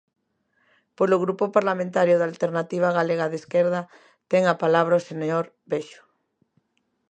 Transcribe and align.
Polo 0.97 1.17
Grupo 1.23 1.45
Parlamentario 1.57 2.15
da 2.17 2.27
Alternativa 2.31 2.89
Galega 2.97 3.25
de 3.29 3.37
Esquerda, 3.41 3.81
ten 4.31 4.43
a 4.47 4.55
palabra 4.63 4.99
o 4.99 5.05
señor 5.09 5.45
Bexo. 5.71 6.03